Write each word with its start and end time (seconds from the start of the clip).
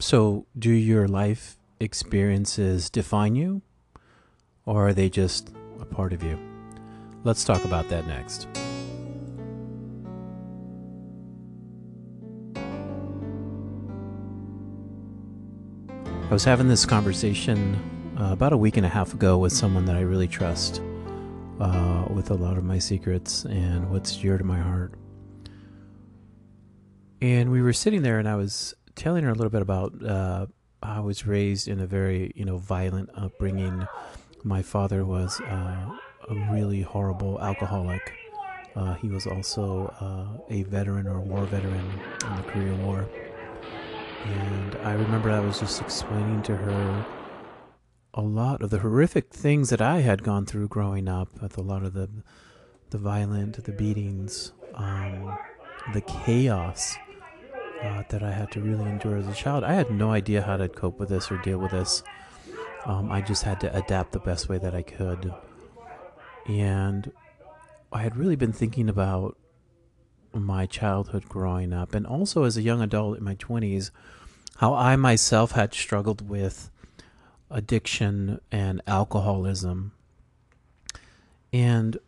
So, 0.00 0.46
do 0.58 0.70
your 0.70 1.06
life 1.06 1.56
experiences 1.78 2.90
define 2.90 3.36
you, 3.36 3.62
or 4.66 4.88
are 4.88 4.92
they 4.92 5.08
just 5.08 5.50
a 5.80 5.84
part 5.84 6.12
of 6.12 6.22
you? 6.22 6.36
Let's 7.22 7.44
talk 7.44 7.64
about 7.64 7.88
that 7.90 8.06
next. 8.08 8.48
I 16.28 16.32
was 16.32 16.42
having 16.42 16.66
this 16.66 16.84
conversation 16.84 17.76
uh, 18.18 18.32
about 18.32 18.52
a 18.52 18.56
week 18.56 18.76
and 18.76 18.84
a 18.84 18.88
half 18.88 19.14
ago 19.14 19.38
with 19.38 19.52
someone 19.52 19.84
that 19.84 19.94
I 19.94 20.00
really 20.00 20.26
trust 20.26 20.82
uh, 21.60 22.06
with 22.10 22.32
a 22.32 22.34
lot 22.34 22.58
of 22.58 22.64
my 22.64 22.80
secrets 22.80 23.44
and 23.44 23.88
what's 23.92 24.16
dear 24.16 24.38
to 24.38 24.44
my 24.44 24.58
heart. 24.58 24.94
And 27.20 27.52
we 27.52 27.62
were 27.62 27.72
sitting 27.72 28.02
there, 28.02 28.18
and 28.18 28.28
I 28.28 28.34
was 28.34 28.74
telling 28.94 29.24
her 29.24 29.30
a 29.30 29.34
little 29.34 29.50
bit 29.50 29.62
about 29.62 29.92
uh, 30.04 30.46
I 30.82 31.00
was 31.00 31.26
raised 31.26 31.68
in 31.68 31.80
a 31.80 31.86
very 31.86 32.32
you 32.34 32.44
know 32.44 32.58
violent 32.58 33.10
upbringing. 33.14 33.86
My 34.42 34.62
father 34.62 35.04
was 35.04 35.40
uh, 35.40 35.96
a 36.28 36.34
really 36.52 36.82
horrible 36.82 37.40
alcoholic. 37.40 38.12
Uh, 38.76 38.94
he 38.94 39.08
was 39.08 39.26
also 39.26 39.94
uh, 40.00 40.52
a 40.52 40.64
veteran 40.64 41.06
or 41.06 41.20
war 41.20 41.44
veteran 41.46 41.86
in 42.28 42.36
the 42.36 42.42
Korean 42.42 42.84
War. 42.84 43.08
And 44.24 44.74
I 44.76 44.94
remember 44.94 45.30
I 45.30 45.40
was 45.40 45.60
just 45.60 45.80
explaining 45.80 46.42
to 46.42 46.56
her 46.56 47.06
a 48.14 48.22
lot 48.22 48.62
of 48.62 48.70
the 48.70 48.78
horrific 48.78 49.30
things 49.32 49.70
that 49.70 49.82
I 49.82 50.00
had 50.00 50.22
gone 50.22 50.46
through 50.46 50.68
growing 50.68 51.08
up, 51.08 51.28
with 51.42 51.58
a 51.58 51.62
lot 51.62 51.82
of 51.82 51.94
the 51.94 52.08
the 52.90 52.98
violent, 52.98 53.62
the 53.64 53.72
beatings, 53.72 54.52
um, 54.74 55.36
the 55.92 56.00
chaos 56.02 56.96
uh, 57.84 58.02
that 58.08 58.22
I 58.22 58.32
had 58.32 58.50
to 58.52 58.60
really 58.60 58.88
endure 58.88 59.16
as 59.16 59.28
a 59.28 59.34
child. 59.34 59.62
I 59.62 59.74
had 59.74 59.90
no 59.90 60.10
idea 60.10 60.42
how 60.42 60.56
to 60.56 60.68
cope 60.68 60.98
with 60.98 61.10
this 61.10 61.30
or 61.30 61.36
deal 61.38 61.58
with 61.58 61.72
this. 61.72 62.02
Um, 62.86 63.12
I 63.12 63.20
just 63.20 63.42
had 63.42 63.60
to 63.60 63.76
adapt 63.76 64.12
the 64.12 64.18
best 64.20 64.48
way 64.48 64.58
that 64.58 64.74
I 64.74 64.82
could. 64.82 65.32
And 66.46 67.12
I 67.92 68.02
had 68.02 68.16
really 68.16 68.36
been 68.36 68.52
thinking 68.52 68.88
about 68.88 69.36
my 70.32 70.66
childhood 70.66 71.28
growing 71.28 71.72
up, 71.72 71.94
and 71.94 72.06
also 72.06 72.42
as 72.44 72.56
a 72.56 72.62
young 72.62 72.82
adult 72.82 73.18
in 73.18 73.24
my 73.24 73.36
20s, 73.36 73.90
how 74.56 74.74
I 74.74 74.96
myself 74.96 75.52
had 75.52 75.72
struggled 75.74 76.28
with 76.28 76.70
addiction 77.50 78.40
and 78.50 78.82
alcoholism. 78.86 79.92
And 81.52 81.98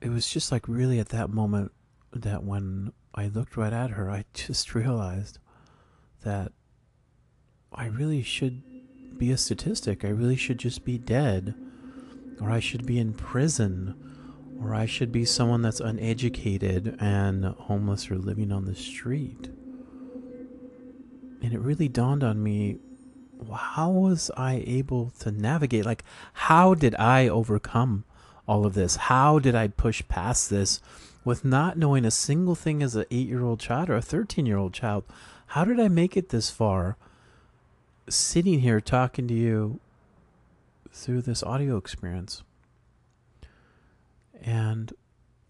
it 0.00 0.10
was 0.10 0.28
just 0.28 0.52
like 0.52 0.68
really 0.68 0.98
at 0.98 1.08
that 1.08 1.30
moment 1.30 1.72
that 2.12 2.44
when 2.44 2.92
I 3.14 3.28
looked 3.28 3.56
right 3.56 3.72
at 3.72 3.90
her, 3.90 4.10
I 4.10 4.24
just 4.34 4.74
realized 4.74 5.38
that 6.24 6.52
I 7.72 7.86
really 7.86 8.22
should 8.22 8.62
be 9.18 9.30
a 9.30 9.36
statistic. 9.36 10.04
I 10.04 10.08
really 10.08 10.36
should 10.36 10.58
just 10.58 10.84
be 10.84 10.98
dead, 10.98 11.54
or 12.40 12.50
I 12.50 12.60
should 12.60 12.86
be 12.86 12.98
in 12.98 13.14
prison, 13.14 13.94
or 14.60 14.74
I 14.74 14.86
should 14.86 15.12
be 15.12 15.24
someone 15.24 15.62
that's 15.62 15.80
uneducated 15.80 16.96
and 17.00 17.44
homeless 17.44 18.10
or 18.10 18.16
living 18.16 18.52
on 18.52 18.64
the 18.64 18.74
street. 18.74 19.48
And 21.42 21.52
it 21.52 21.60
really 21.60 21.88
dawned 21.88 22.24
on 22.24 22.42
me 22.42 22.78
how 23.52 23.90
was 23.90 24.30
I 24.36 24.64
able 24.66 25.10
to 25.20 25.30
navigate? 25.30 25.84
Like, 25.84 26.04
how 26.32 26.74
did 26.74 26.94
I 26.94 27.28
overcome 27.28 28.04
all 28.46 28.64
of 28.64 28.74
this? 28.74 28.96
How 28.96 29.38
did 29.38 29.54
I 29.54 29.68
push 29.68 30.02
past 30.08 30.50
this 30.50 30.80
with 31.24 31.44
not 31.44 31.78
knowing 31.78 32.04
a 32.04 32.10
single 32.10 32.54
thing 32.54 32.82
as 32.82 32.94
an 32.94 33.06
eight 33.10 33.28
year 33.28 33.42
old 33.42 33.60
child 33.60 33.90
or 33.90 33.96
a 33.96 34.02
13 34.02 34.46
year 34.46 34.58
old 34.58 34.74
child? 34.74 35.04
How 35.48 35.64
did 35.64 35.80
I 35.80 35.88
make 35.88 36.16
it 36.16 36.28
this 36.30 36.50
far 36.50 36.96
sitting 38.08 38.60
here 38.60 38.80
talking 38.80 39.26
to 39.28 39.34
you 39.34 39.80
through 40.92 41.22
this 41.22 41.42
audio 41.42 41.76
experience? 41.76 42.42
And 44.42 44.92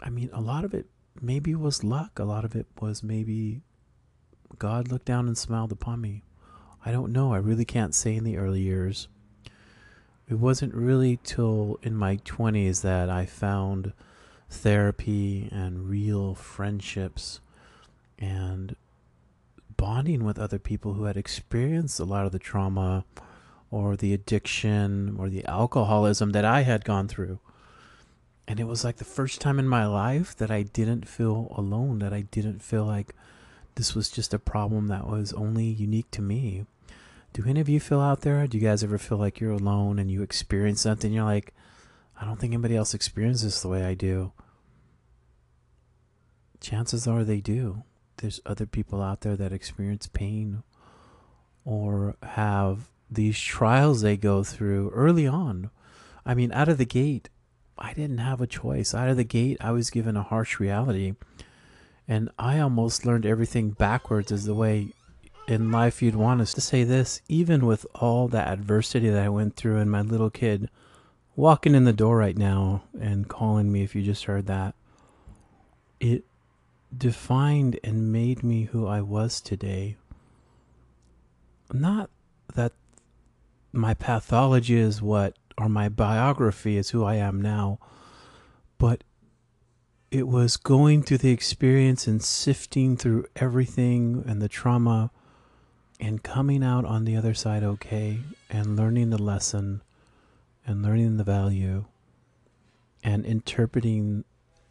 I 0.00 0.10
mean, 0.10 0.30
a 0.32 0.40
lot 0.40 0.64
of 0.64 0.74
it 0.74 0.86
maybe 1.20 1.54
was 1.54 1.84
luck, 1.84 2.18
a 2.18 2.24
lot 2.24 2.44
of 2.44 2.54
it 2.54 2.66
was 2.80 3.02
maybe 3.02 3.62
God 4.58 4.88
looked 4.88 5.06
down 5.06 5.26
and 5.26 5.36
smiled 5.36 5.72
upon 5.72 6.00
me. 6.00 6.22
I 6.84 6.92
don't 6.92 7.12
know. 7.12 7.32
I 7.32 7.38
really 7.38 7.64
can't 7.64 7.94
say 7.94 8.14
in 8.14 8.24
the 8.24 8.36
early 8.36 8.60
years. 8.60 9.08
It 10.28 10.34
wasn't 10.34 10.74
really 10.74 11.18
till 11.22 11.78
in 11.82 11.96
my 11.96 12.16
20s 12.18 12.82
that 12.82 13.10
I 13.10 13.26
found 13.26 13.92
therapy 14.54 15.48
and 15.50 15.88
real 15.88 16.34
friendships 16.34 17.40
and 18.18 18.76
bonding 19.76 20.24
with 20.24 20.38
other 20.38 20.58
people 20.58 20.94
who 20.94 21.04
had 21.04 21.16
experienced 21.16 22.00
a 22.00 22.04
lot 22.04 22.26
of 22.26 22.32
the 22.32 22.38
trauma 22.38 23.04
or 23.70 23.96
the 23.96 24.14
addiction 24.14 25.16
or 25.18 25.28
the 25.28 25.44
alcoholism 25.46 26.30
that 26.30 26.44
I 26.44 26.62
had 26.62 26.84
gone 26.84 27.08
through. 27.08 27.40
And 28.46 28.60
it 28.60 28.64
was 28.64 28.84
like 28.84 28.96
the 28.96 29.04
first 29.04 29.40
time 29.40 29.58
in 29.58 29.66
my 29.66 29.86
life 29.86 30.36
that 30.36 30.50
I 30.50 30.62
didn't 30.62 31.08
feel 31.08 31.52
alone, 31.56 31.98
that 31.98 32.12
I 32.12 32.22
didn't 32.22 32.62
feel 32.62 32.84
like 32.84 33.14
this 33.74 33.94
was 33.94 34.10
just 34.10 34.32
a 34.32 34.38
problem 34.38 34.86
that 34.88 35.08
was 35.08 35.32
only 35.32 35.64
unique 35.64 36.10
to 36.12 36.22
me. 36.22 36.66
Do 37.32 37.44
any 37.46 37.60
of 37.60 37.68
you 37.68 37.80
feel 37.80 38.00
out 38.00 38.20
there? 38.20 38.46
Do 38.46 38.56
you 38.56 38.64
guys 38.64 38.84
ever 38.84 38.98
feel 38.98 39.18
like 39.18 39.40
you're 39.40 39.50
alone 39.50 39.98
and 39.98 40.10
you 40.10 40.22
experience 40.22 40.82
something? 40.82 41.12
You're 41.12 41.24
like, 41.24 41.52
I 42.20 42.24
don't 42.24 42.38
think 42.38 42.52
anybody 42.52 42.76
else 42.76 42.94
experiences 42.94 43.42
this 43.42 43.62
the 43.62 43.68
way 43.68 43.84
I 43.84 43.94
do. 43.94 44.32
Chances 46.64 47.06
are 47.06 47.24
they 47.24 47.42
do. 47.42 47.82
There's 48.16 48.40
other 48.46 48.64
people 48.64 49.02
out 49.02 49.20
there 49.20 49.36
that 49.36 49.52
experience 49.52 50.06
pain 50.06 50.62
or 51.62 52.16
have 52.22 52.88
these 53.10 53.38
trials 53.38 54.00
they 54.00 54.16
go 54.16 54.42
through 54.42 54.88
early 54.94 55.26
on. 55.26 55.68
I 56.24 56.32
mean, 56.32 56.50
out 56.52 56.70
of 56.70 56.78
the 56.78 56.86
gate, 56.86 57.28
I 57.76 57.92
didn't 57.92 58.16
have 58.16 58.40
a 58.40 58.46
choice. 58.46 58.94
Out 58.94 59.10
of 59.10 59.18
the 59.18 59.24
gate, 59.24 59.58
I 59.60 59.72
was 59.72 59.90
given 59.90 60.16
a 60.16 60.22
harsh 60.22 60.58
reality. 60.58 61.16
And 62.08 62.30
I 62.38 62.60
almost 62.60 63.04
learned 63.04 63.26
everything 63.26 63.72
backwards 63.72 64.32
as 64.32 64.46
the 64.46 64.54
way 64.54 64.88
in 65.46 65.70
life 65.70 66.00
you'd 66.00 66.16
want 66.16 66.40
us 66.40 66.54
to 66.54 66.62
say 66.62 66.82
this, 66.82 67.20
even 67.28 67.66
with 67.66 67.84
all 67.94 68.26
the 68.26 68.40
adversity 68.40 69.10
that 69.10 69.22
I 69.22 69.28
went 69.28 69.56
through 69.56 69.76
and 69.76 69.90
my 69.90 70.00
little 70.00 70.30
kid 70.30 70.70
walking 71.36 71.74
in 71.74 71.84
the 71.84 71.92
door 71.92 72.16
right 72.16 72.38
now 72.38 72.84
and 72.98 73.28
calling 73.28 73.70
me 73.70 73.82
if 73.82 73.94
you 73.94 74.00
just 74.00 74.24
heard 74.24 74.46
that, 74.46 74.74
it 76.00 76.24
defined 76.96 77.78
and 77.82 78.12
made 78.12 78.42
me 78.42 78.64
who 78.64 78.86
I 78.86 79.00
was 79.00 79.40
today. 79.40 79.96
Not 81.72 82.10
that 82.54 82.72
my 83.72 83.94
pathology 83.94 84.76
is 84.76 85.02
what, 85.02 85.36
or 85.58 85.68
my 85.68 85.88
biography 85.88 86.76
is 86.76 86.90
who 86.90 87.04
I 87.04 87.16
am 87.16 87.40
now, 87.40 87.78
but 88.78 89.02
it 90.10 90.28
was 90.28 90.56
going 90.56 91.02
through 91.02 91.18
the 91.18 91.32
experience 91.32 92.06
and 92.06 92.22
sifting 92.22 92.96
through 92.96 93.26
everything 93.34 94.22
and 94.26 94.40
the 94.40 94.48
trauma 94.48 95.10
and 95.98 96.22
coming 96.22 96.62
out 96.62 96.84
on 96.84 97.04
the 97.04 97.16
other 97.16 97.34
side 97.34 97.64
okay 97.64 98.20
and 98.48 98.76
learning 98.76 99.10
the 99.10 99.20
lesson 99.20 99.82
and 100.66 100.82
learning 100.82 101.16
the 101.16 101.24
value 101.24 101.84
and 103.02 103.26
interpreting 103.26 104.24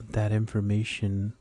that 0.00 0.32
information 0.32 1.34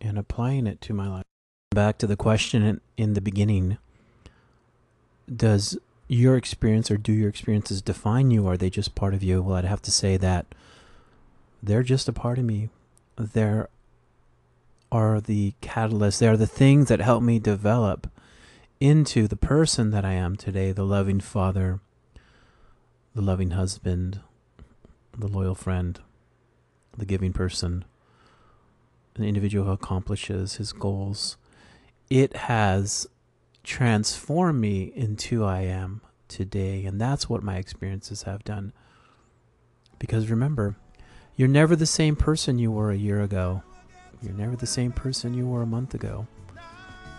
and 0.00 0.18
applying 0.18 0.66
it 0.66 0.80
to 0.82 0.94
my 0.94 1.08
life. 1.08 1.24
Back 1.70 1.98
to 1.98 2.06
the 2.06 2.16
question 2.16 2.80
in 2.96 3.14
the 3.14 3.20
beginning 3.20 3.78
Does 5.34 5.78
your 6.08 6.36
experience 6.36 6.90
or 6.90 6.96
do 6.96 7.12
your 7.12 7.28
experiences 7.28 7.82
define 7.82 8.30
you? 8.30 8.46
Or 8.46 8.52
are 8.52 8.56
they 8.56 8.70
just 8.70 8.94
part 8.94 9.14
of 9.14 9.22
you? 9.22 9.42
Well, 9.42 9.56
I'd 9.56 9.64
have 9.64 9.82
to 9.82 9.90
say 9.90 10.16
that 10.16 10.46
they're 11.62 11.82
just 11.82 12.08
a 12.08 12.12
part 12.12 12.38
of 12.38 12.44
me. 12.44 12.70
There 13.16 13.68
are 14.90 15.20
the 15.20 15.54
catalysts, 15.60 16.18
they 16.18 16.28
are 16.28 16.36
the 16.36 16.46
things 16.46 16.88
that 16.88 17.00
help 17.00 17.22
me 17.22 17.38
develop 17.38 18.10
into 18.80 19.26
the 19.26 19.36
person 19.36 19.90
that 19.90 20.04
I 20.04 20.12
am 20.12 20.36
today 20.36 20.72
the 20.72 20.84
loving 20.84 21.20
father, 21.20 21.80
the 23.14 23.20
loving 23.20 23.50
husband, 23.50 24.20
the 25.16 25.26
loyal 25.26 25.54
friend, 25.54 25.98
the 26.96 27.04
giving 27.04 27.32
person, 27.32 27.84
an 29.18 29.24
individual 29.24 29.66
who 29.66 29.72
accomplishes 29.72 30.56
his 30.56 30.72
goals. 30.72 31.36
It 32.10 32.36
has 32.36 33.06
transformed 33.64 34.60
me 34.60 34.92
into 34.94 35.44
I 35.44 35.62
am 35.62 36.00
today. 36.28 36.84
And 36.84 37.00
that's 37.00 37.28
what 37.28 37.42
my 37.42 37.56
experiences 37.56 38.22
have 38.22 38.44
done. 38.44 38.72
Because 39.98 40.30
remember, 40.30 40.76
you're 41.36 41.48
never 41.48 41.76
the 41.76 41.86
same 41.86 42.16
person 42.16 42.58
you 42.58 42.70
were 42.70 42.90
a 42.90 42.96
year 42.96 43.20
ago. 43.20 43.62
You're 44.22 44.34
never 44.34 44.56
the 44.56 44.66
same 44.66 44.92
person 44.92 45.34
you 45.34 45.46
were 45.46 45.62
a 45.62 45.66
month 45.66 45.94
ago. 45.94 46.26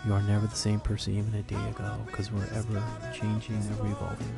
You 0.05 0.13
are 0.13 0.21
never 0.21 0.47
the 0.47 0.55
same 0.55 0.79
person 0.79 1.17
even 1.17 1.33
a 1.35 1.43
day 1.43 1.69
ago 1.69 1.97
because 2.07 2.31
we're 2.31 2.47
ever 2.53 2.83
changing, 3.13 3.57
ever 3.57 3.87
evolving. 3.87 4.33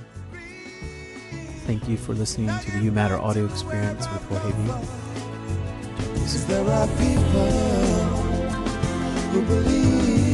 Thank 1.66 1.88
you 1.88 1.98
for 1.98 2.14
listening 2.14 2.50
to 2.60 2.72
the 2.72 2.80
You 2.80 2.92
Matter 2.92 3.18
audio 3.18 3.46
experience 3.46 4.08
with 4.12 4.24
Jorge 4.24 5.31
V. 6.26 6.38
There 6.48 6.70
are 6.70 6.88
people 6.88 7.52
who 9.32 9.42
believe 9.42 10.31